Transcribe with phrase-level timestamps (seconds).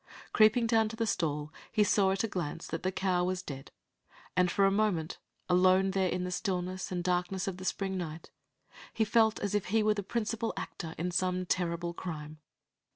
[0.33, 3.69] Creeping down into the stall, he saw at a glance that the cow was dead,
[4.35, 8.31] and for a moment, alone there in the stillness and darkness of the spring night,
[8.91, 12.39] he felt as if he were the principal actor in some terrible crime.